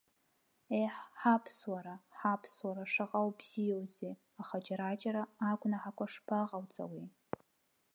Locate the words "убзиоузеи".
3.27-4.13